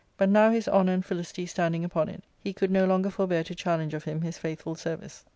[0.17, 3.53] But now his honour and felicity standing upon it, he could no longer forbear to
[3.53, 5.23] challenge of him his faithful service.